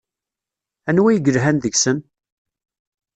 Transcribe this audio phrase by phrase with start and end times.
[0.89, 1.97] Anwa ay yelhan deg-sen?